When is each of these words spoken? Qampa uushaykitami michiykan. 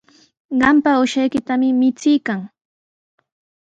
Qampa 0.61 0.91
uushaykitami 1.01 1.69
michiykan. 1.79 2.39